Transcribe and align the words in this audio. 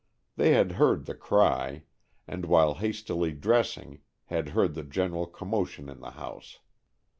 They 0.35 0.53
had 0.53 0.71
heard 0.71 1.05
the 1.05 1.13
cry, 1.13 1.83
and 2.27 2.45
while 2.45 2.73
hastily 2.73 3.33
dressing 3.33 3.99
had 4.25 4.49
heard 4.49 4.73
the 4.73 4.81
general 4.83 5.27
commotion 5.27 5.89
in 5.89 5.99
the 5.99 6.09
house. 6.09 6.57